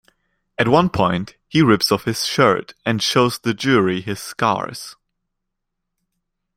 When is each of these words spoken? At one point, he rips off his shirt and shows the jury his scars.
At 0.57 0.67
one 0.67 0.89
point, 0.89 1.35
he 1.47 1.61
rips 1.61 1.91
off 1.91 2.05
his 2.05 2.25
shirt 2.25 2.73
and 2.87 3.03
shows 3.03 3.37
the 3.37 3.53
jury 3.53 4.01
his 4.01 4.19
scars. 4.19 4.95